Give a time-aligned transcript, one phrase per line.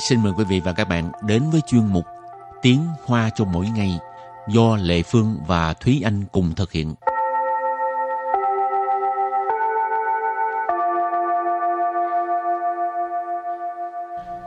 [0.00, 2.04] xin mời quý vị và các bạn đến với chuyên mục
[2.62, 3.98] Tiếng Hoa cho mỗi ngày
[4.48, 6.94] do Lệ Phương và Thúy Anh cùng thực hiện.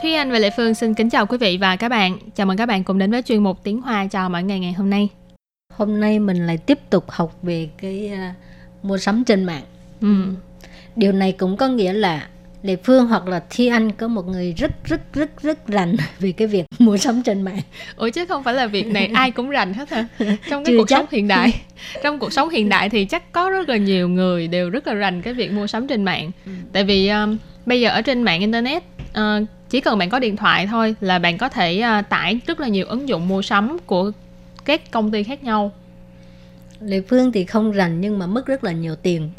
[0.02, 2.18] Thúy Anh và Lệ Phương xin kính chào quý vị và các bạn.
[2.36, 4.74] Chào mừng các bạn cùng đến với chuyên mục Tiếng Hoa chào mỗi ngày ngày
[4.74, 5.10] hôm nay.
[5.74, 9.64] Hôm nay mình lại tiếp tục học về cái uh, mua sắm trên mạng.
[10.02, 10.08] Ừ.
[10.96, 12.28] Điều này cũng có nghĩa là
[12.64, 16.32] Lệ Phương hoặc là Thi Anh có một người rất rất rất rất rành về
[16.32, 17.62] cái việc mua sắm trên mạng.
[17.96, 20.08] Ủa chứ không phải là việc này ai cũng rành hết hả?
[20.20, 20.98] Trong cái Chưa cuộc chắc.
[20.98, 21.62] sống hiện đại,
[22.04, 24.94] trong cuộc sống hiện đại thì chắc có rất là nhiều người đều rất là
[24.94, 26.32] rành cái việc mua sắm trên mạng.
[26.46, 26.52] Ừ.
[26.74, 28.84] Tại vì um, bây giờ ở trên mạng internet
[29.20, 32.60] uh, chỉ cần bạn có điện thoại thôi là bạn có thể uh, tải rất
[32.60, 34.12] là nhiều ứng dụng mua sắm của
[34.66, 35.72] các công ty khác nhau.
[36.82, 39.30] Lệ Phương thì không rành nhưng mà mất rất là nhiều tiền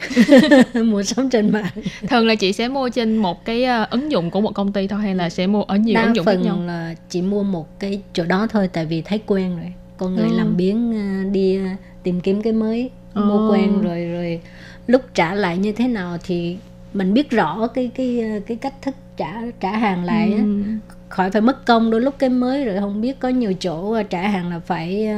[0.85, 1.73] mua sắm trên mạng.
[2.09, 4.87] Thường là chị sẽ mua trên một cái uh, ứng dụng của một công ty
[4.87, 6.55] thôi hay là sẽ mua ở nhiều Đa ứng dụng khác nhau?
[6.57, 9.73] phần là chỉ mua một cái chỗ đó thôi tại vì thấy quen rồi.
[9.97, 10.37] Con người Ừ.
[10.37, 13.23] làm biếng uh, đi uh, tìm kiếm cái mới, Ồ.
[13.23, 14.41] mua quen rồi rồi
[14.87, 16.57] lúc trả lại như thế nào thì
[16.95, 20.43] mình biết rõ cái cái cái cách thức trả trả hàng lại á.
[20.43, 20.63] Ừ.
[21.09, 24.03] khỏi phải mất công đôi lúc cái mới rồi không biết có nhiều chỗ ờ,
[24.03, 25.09] trả hàng là phải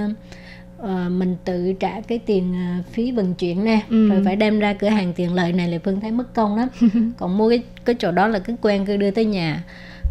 [0.78, 4.08] ờ, mình tự trả cái tiền ờ, phí vận chuyển nè Ừ.
[4.08, 6.68] rồi phải đem ra cửa hàng tiền lợi này là phương thấy mất công lắm
[7.18, 9.62] còn mua cái cái chỗ đó là cứ quen cứ đưa tới nhà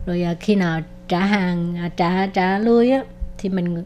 [0.06, 3.04] rồi ờ, khi nào trả hàng à, trả trả lui á
[3.38, 3.84] thì mình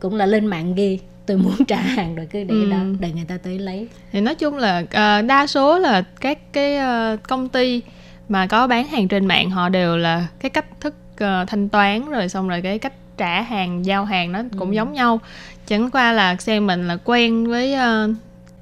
[0.00, 2.70] cũng là lên mạng ghi tôi muốn trả hàng rồi cứ để Ừ.
[2.70, 6.38] đó để người ta tới lấy thì nói chung là ờ, đa số là các
[6.52, 7.82] cái ờ, công ty
[8.28, 12.10] mà có bán hàng trên mạng họ đều là cái cách thức ờ, thanh toán
[12.10, 14.74] rồi xong rồi cái cách trả hàng giao hàng nó cũng Ừ.
[14.74, 15.20] giống nhau
[15.68, 18.08] chẳng qua là xem mình là quen với ờ,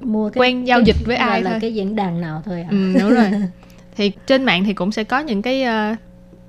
[0.01, 1.59] mua cái, quen giao cái- dịch với ai là thôi.
[1.61, 2.69] cái diễn đàn nào thôi ạ.
[2.71, 3.31] Ừ, đúng rồi.
[3.97, 5.95] Thì trên mạng thì cũng sẽ có những cái ờ,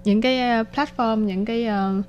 [0.03, 2.01] những cái ờ, platform những cái ờ,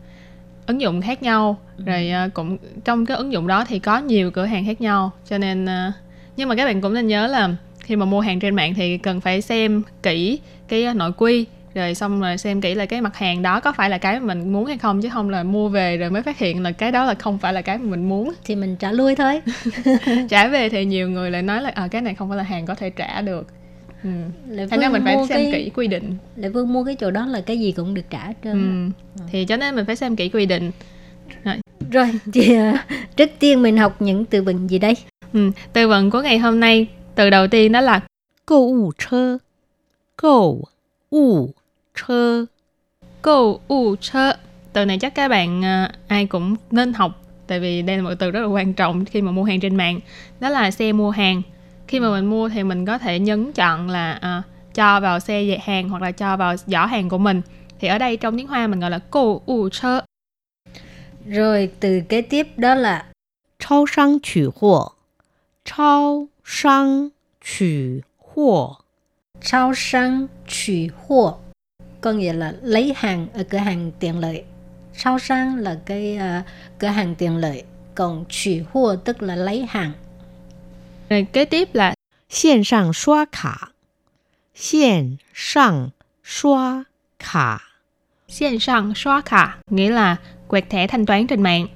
[0.67, 1.59] ứng dụng khác nhau.
[1.87, 5.11] Rồi ờ, cũng trong cái ứng dụng đó thì có nhiều cửa hàng khác nhau.
[5.29, 5.93] Cho nên ờ,
[6.37, 8.99] nhưng mà các bạn cũng nên nhớ là khi mà mua hàng trên mạng thì
[8.99, 10.39] cần phải xem kỹ
[10.69, 11.47] cái nội quy
[11.79, 14.53] rồi xong rồi xem kỹ là cái mặt hàng đó có phải là cái mình
[14.53, 17.05] muốn hay không chứ không là mua về rồi mới phát hiện là cái đó
[17.05, 18.33] là không phải là cái mình muốn.
[18.45, 19.41] Thì mình trả lui thôi.
[20.29, 22.67] Trả về thì nhiều người lại nói là à, cái này không phải là hàng
[22.67, 23.47] có thể trả được.
[24.05, 24.11] Ừ.
[24.49, 25.53] Lệ nên mình phải xem cái...
[25.53, 26.17] kỹ quy định.
[26.37, 29.21] Lệ Vương mua cái chỗ đó là cái gì cũng được trả trơn ừ.
[29.21, 29.27] Ờ.
[29.33, 30.71] Thì cho nên mình phải xem kỹ quy định.
[31.45, 31.55] Rồi,
[31.91, 32.73] Rồi thì ờ,
[33.17, 34.95] trước tiên mình học những từ vựng gì đây?
[35.33, 38.01] Ừ, từ vựng của ngày hôm nay Từ đầu tiên đó là
[38.47, 39.39] Câu ủ chơ.
[40.17, 40.65] Câu
[41.11, 41.51] ủ
[41.99, 42.47] 车
[43.23, 44.33] Cô u chơ
[44.73, 48.15] Từ này chắc các bạn à, ai cũng nên học Tại vì đây là một
[48.19, 50.01] từ rất là quan trọng khi mà mua hàng trên mạng
[50.41, 51.43] Đó là xe mua hàng.
[51.89, 54.43] Khi mà mình mua thì mình có thể nhấn chọn là à,
[54.75, 57.43] cho vào xe về hàng hoặc là cho vào giỏ hàng của mình.
[57.81, 60.01] Thì ở đây trong tiếng Hoa mình gọi là cô u chơ
[61.27, 63.07] Rồi từ kế tiếp đó là
[63.59, 64.93] Chao sang chữ hộ
[65.65, 67.09] Chao sang
[67.45, 68.01] chữ
[68.35, 68.77] hộ
[69.43, 71.39] Chao sang chữ hộ
[72.01, 74.45] có nghĩa là lấy hàng ở cửa hàng tiện lợi.
[74.95, 76.45] Sao sang là cái uh,
[76.79, 77.65] cửa hàng tiện lợi.
[77.95, 79.93] Còn 取货 tức là lấy hàng.
[81.09, 81.95] Rồi kế tiếp là
[82.31, 83.55] xiên sang xóa khả.
[84.55, 85.89] Xiên sang
[86.25, 86.85] xóa
[87.19, 87.57] khả.
[88.29, 90.17] Xiên sang xóa khả nghĩa là
[90.49, 91.67] quẹt thẻ thanh toán trên mạng.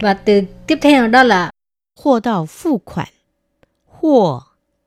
[0.00, 1.50] Và từ tiếp theo đó là
[1.98, 3.08] Hồ đạo phụ khoản
[4.00, 4.42] Hồ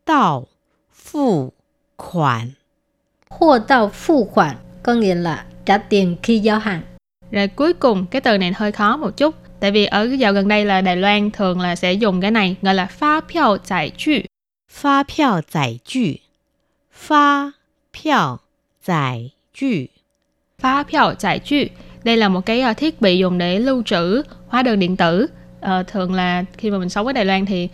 [0.06, 0.48] đạo
[0.94, 1.54] phụ
[1.98, 2.52] khoản
[3.40, 6.82] Hua tao phu khoản có nghĩa là trả tiền khi giao hàng.
[7.32, 10.34] Rồi cuối cùng cái từ này hơi khó một chút tại vì ở cái dạo
[10.34, 13.58] gần đây là Đài Loan thường là sẽ dùng cái này gọi là phá phiếu
[13.64, 14.20] giải trừ.
[14.72, 16.14] Phá phiếu giải trừ.
[16.92, 17.52] Phá
[17.98, 18.38] phiếu
[18.84, 19.86] giải trừ.
[20.60, 21.66] Phá phiếu giải trừ.
[22.04, 25.28] Đây là một cái ờ, thiết bị dùng để lưu trữ hóa đơn điện tử.
[25.62, 27.70] À, thường là khi mà mình sống ở Đài Loan thì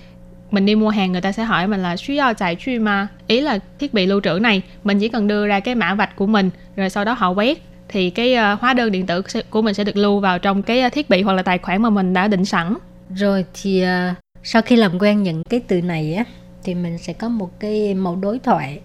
[0.50, 3.08] mình đi mua hàng người ta sẽ hỏi mình là suy giao giải truy mà
[3.26, 6.16] ý là thiết bị lưu trữ này mình chỉ cần đưa ra cái mã vạch
[6.16, 9.42] của mình rồi sau đó họ quét thì cái ờ, hóa đơn điện tử sẽ-
[9.50, 11.82] của mình sẽ được lưu vào trong cái ờ, thiết bị hoặc là tài khoản
[11.82, 12.74] mà mình đã định sẵn
[13.14, 16.24] Rồi thì à, sau khi làm quen những cái từ này á
[16.62, 18.80] thì mình sẽ có một cái mẫu đối thoại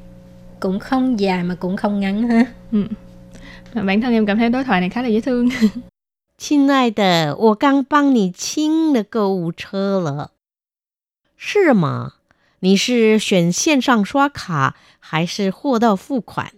[0.60, 2.46] cũng không dài mà cũng không ngắn ha.
[3.74, 5.50] bản thân em cảm thấy đối thoại này khá là dễ thương
[6.38, 10.32] 亲爱的，我刚帮你清了购物车了，
[11.44, 12.14] 是吗？
[12.60, 16.52] 你是选线上刷卡还是货到付款？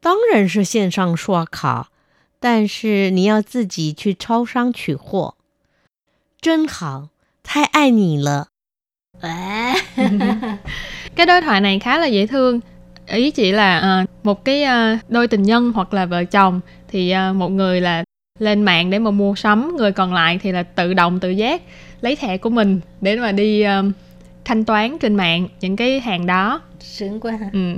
[0.00, 1.90] 当然是线上刷卡，
[2.40, 5.36] 但是你要自己去超商取货。
[6.40, 7.08] 真好，
[7.42, 8.48] 太爱你了。
[9.20, 9.74] À.
[11.16, 12.60] cái đối thoại này khá là dễ thương
[13.06, 17.14] ý chỉ là ờ, một cái ờ, đôi tình nhân hoặc là vợ chồng thì
[17.14, 18.04] uh, một người là
[18.38, 21.62] lên mạng để mà mua sắm người còn lại thì là tự động tự giác
[22.00, 23.70] lấy thẻ của mình để mà đi uh,
[24.44, 27.74] thanh toán trên mạng những cái hàng đó sướng quá ha ừ.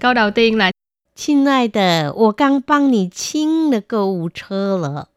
[0.00, 0.70] câu đầu tiên là
[1.16, 5.08] 亲爱的，我刚帮你清了购物车了。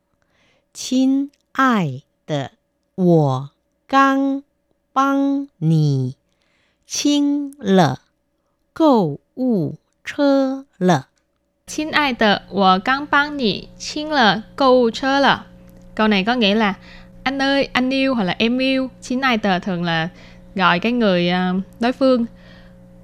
[0.74, 2.52] 亲爱的，
[2.96, 3.50] 我
[3.86, 4.44] 刚
[4.94, 6.16] 帮你
[6.88, 8.00] 清了
[8.72, 9.76] 购物
[10.06, 11.10] 车了。
[11.69, 15.45] Xin ai tờ, wo gang bang nhỉ, xin là câu chơ là.
[15.95, 16.75] Câu này có nghĩa là
[17.23, 18.91] anh ơi, anh yêu hoặc là em yêu.
[19.01, 20.09] Xin ai tờ thường là
[20.55, 22.27] gọi cái người à, đối phương.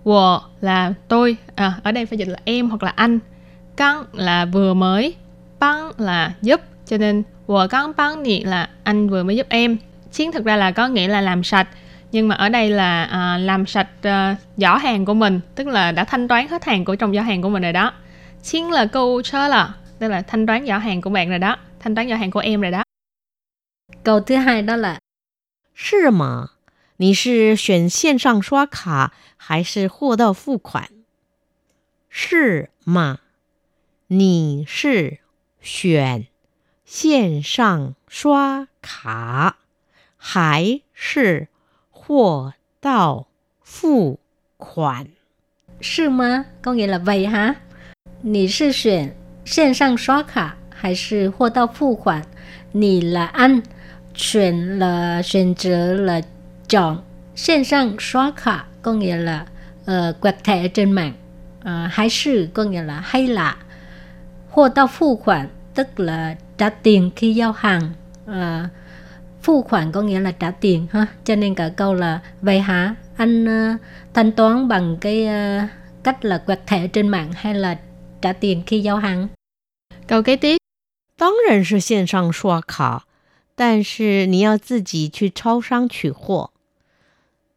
[0.05, 3.19] Wo là tôi, à, ở đây phải dịch là em hoặc là anh.
[3.77, 5.15] Gang là vừa mới,
[5.61, 6.61] bang là giúp.
[6.87, 9.77] Cho nên wo gang bang nhỉ là anh vừa mới giúp em.
[10.13, 11.69] Chiến thực ra là có nghĩa là làm sạch
[12.13, 15.93] nhưng mà ở đây là à, làm sạch à, giỏ hàng của mình tức là
[15.93, 17.93] đã thanh toán hết hàng của trong giỏ hàng của mình rồi đó
[18.44, 21.58] Chiến là câu chơ là, tức là thanh toán giỏ hàng của bạn rồi đó,
[21.80, 22.84] thanh toán giỏ hàng của em rồi đó.
[24.04, 25.00] câu thứ hai đó là
[25.74, 26.52] 是吗？
[26.98, 30.90] 你是选线上刷卡还是货到付款？
[32.10, 33.20] 是吗？
[34.08, 35.20] 你是
[35.60, 36.28] 选
[36.86, 39.58] 线上刷卡
[40.16, 41.50] 还是
[41.90, 43.28] 货到
[43.62, 44.20] 付
[44.58, 45.08] 款？
[45.82, 46.46] 是吗？
[46.62, 47.56] có nghĩa là vậy hả?
[48.28, 49.16] 你是选
[49.46, 52.24] 线上刷卡还是货到付款？
[52.72, 53.62] 你 là anh,
[54.16, 56.24] chuyển là 选择 là
[56.68, 57.04] chọn,
[57.36, 59.46] 线上刷卡 có nghĩa là
[59.84, 61.14] uh, quẹt thẻ trên mạng,
[61.62, 63.58] uh, 还是 có nghĩa là hay là,
[64.50, 67.94] 货到付款 tức là trả tiền khi giao hàng,
[68.28, 68.70] uh,
[69.42, 72.96] Phu khoản có nghĩa là trả tiền ha, cho nên cả câu là vậy hả?
[73.18, 73.82] Anh uh,
[74.14, 75.70] thanh toán bằng cái uh,
[76.04, 77.78] cách là quẹt thẻ trên mạng hay là
[78.22, 79.30] trả tiền khi giao hàng?
[80.08, 80.58] Câu kế tiếp
[81.18, 83.06] 当然是线上刷卡，
[83.56, 86.52] 但是你要自己去超商取货。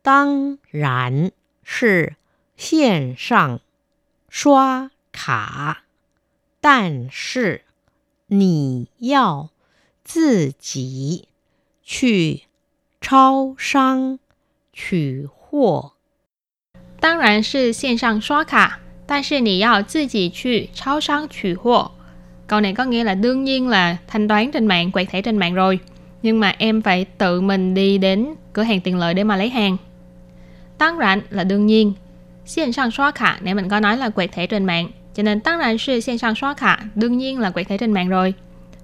[0.02, 1.32] 当然
[1.62, 2.16] 是
[2.56, 3.60] 线上
[4.28, 5.84] 刷卡，
[6.60, 7.64] 但是
[8.28, 9.50] 你要
[10.04, 11.28] 自己
[11.82, 12.44] 去
[13.00, 14.18] 超商
[14.72, 15.92] 取货。
[17.00, 21.90] 当然是线上刷卡， 但是你要自己去超商取货。
[22.46, 25.54] Câu này có nghĩa là đương nhiên là thanh toán trên mạng, quẹt thẻ trên mạng
[25.54, 25.78] rồi.
[26.22, 29.48] Nhưng mà em phải tự mình đi đến cửa hàng tiện lợi để mà lấy
[29.48, 29.76] hàng.
[30.78, 31.92] Tăng rạn là đương nhiên.
[32.46, 34.90] Xiên sang xóa khả, nãy mình có nói là quẹt thẻ trên mạng.
[35.14, 37.92] Cho nên tăng rạn sư xiên sang xóa khả, đương nhiên là quẹt thẻ trên
[37.92, 38.34] mạng rồi.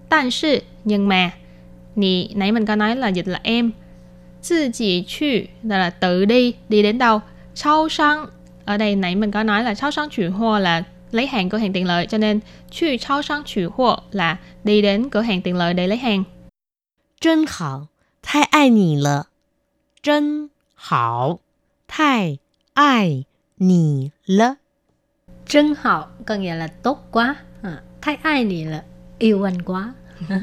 [0.09, 1.31] 但是, nhưng mà,
[1.97, 3.71] nì, nãy mình có nói là dịch là em.
[4.49, 7.21] Tự chỉ chư, là tự đi, đi đến đâu.
[7.55, 8.27] Chao sang,
[8.70, 11.58] ở đây nãy mình có nói là cháo sang chủ hoa là lấy hàng cửa
[11.58, 12.40] hàng tiện lợi cho nên
[12.72, 16.24] chu cháo sang chủ hoa là đi đến cửa hàng tiện lợi để lấy hàng.
[17.22, 17.88] Trân hảo,
[18.24, 19.24] thái ai nì lợ.
[20.04, 21.40] Chân hảo,
[21.88, 22.38] thái
[22.74, 23.24] ai
[23.58, 24.54] nì lợ.
[25.48, 27.36] Chân hảo có nghĩa là tốt quá.
[27.62, 27.82] À,
[28.22, 28.82] ai nì lợ,
[29.20, 29.94] yêu anh quá.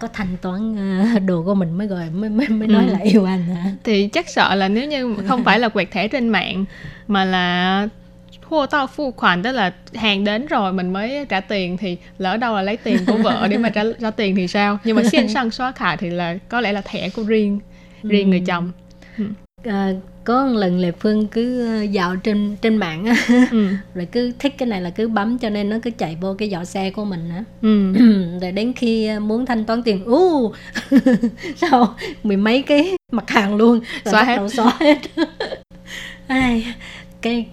[0.00, 0.72] có thanh toán
[1.16, 2.92] uh, đồ của mình mới gọi mới mới, mới nói Ừ.
[2.92, 3.64] là yêu anh hả?
[3.84, 6.64] Thì chắc sợ là nếu như không phải là quẹt thẻ trên mạng
[7.08, 7.88] mà là
[8.42, 12.36] hô tao phu khoản tức là hàng đến rồi mình mới trả tiền thì lỡ
[12.36, 15.02] đâu là lấy tiền của vợ để mà trả, trả tiền thì sao nhưng mà
[15.04, 17.60] xiên sang xóa khả thì là có lẽ là thẻ của riêng
[18.02, 18.72] riêng người chồng
[19.64, 19.92] À,
[20.24, 23.14] có một lần Lệ Phương cứ ờ, dạo trên trên mạng á,
[23.50, 23.68] ừ.
[23.94, 26.50] rồi cứ thích cái này là cứ bấm cho nên nó cứ chạy vô cái
[26.50, 27.44] giỏ xe của mình á.
[27.62, 27.92] Ừ.
[28.42, 30.52] rồi đến khi ờ, muốn thanh toán tiền, u
[31.56, 34.36] sao mười mấy cái mặt hàng luôn, rồi Xóa bắt hết.
[34.36, 34.98] đầu xóa hết.
[36.26, 36.74] Ai,
[37.20, 37.46] cái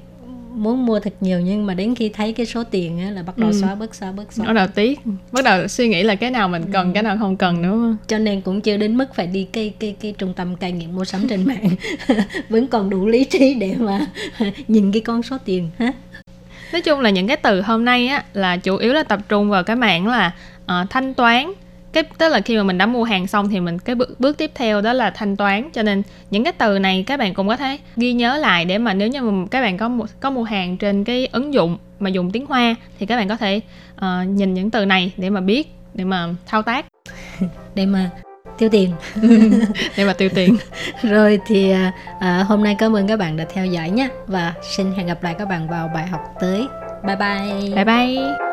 [0.57, 3.37] muốn mua thật nhiều nhưng mà đến khi thấy cái số tiền á, là bắt
[3.37, 3.61] đầu Ừ.
[3.61, 4.99] xóa bớt xóa bớt xóa bắt đầu tiếc.
[5.31, 8.17] Bắt đầu suy nghĩ là cái nào mình cần cái nào không cần nữa cho
[8.17, 11.05] nên cũng chưa đến mức phải đi cái cái cái trung tâm cai nghiện mua
[11.05, 11.69] sắm trên mạng.
[12.49, 14.05] Vẫn còn đủ lý trí để mà
[14.67, 15.93] nhìn cái con số tiền ha.
[16.73, 19.49] Nói chung là những cái từ hôm nay á là chủ yếu là tập trung
[19.49, 20.31] vào cái mảng là
[20.65, 21.51] ờ, thanh toán
[22.03, 24.37] cái tức là khi mà mình đã mua hàng xong thì mình cái bước, bước
[24.37, 25.69] tiếp theo đó là thanh toán.
[25.73, 28.77] Cho nên những cái từ này các bạn cũng có thể ghi nhớ lại để
[28.77, 32.09] mà nếu như mà các bạn có có mua hàng trên cái ứng dụng mà
[32.09, 33.61] dùng tiếng Hoa thì các bạn có thể
[33.95, 36.85] ờ, nhìn những từ này để mà biết để mà thao tác.
[37.75, 38.09] Để mà
[38.57, 38.91] tiêu tiền.
[39.97, 40.57] Để mà tiêu tiền.
[41.01, 41.73] Rồi thì
[42.19, 44.09] à, hôm nay cảm ơn các bạn đã theo dõi nhé.
[44.27, 46.67] Và xin hẹn gặp lại các bạn vào bài học tới.
[47.03, 47.75] Bye bye.
[47.75, 48.46] Bye bye